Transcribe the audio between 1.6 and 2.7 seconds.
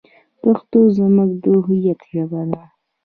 هویت ژبه ده.